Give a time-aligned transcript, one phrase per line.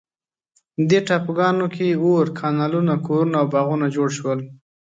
[0.89, 4.39] دې ټاپوګانو کې اور، کانالونه، کورونه او باغونه جوړ شول.